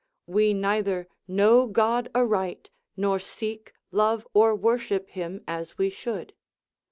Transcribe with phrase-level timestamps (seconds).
[0.25, 6.33] We neither know God aright, nor seek, love or worship him as we should.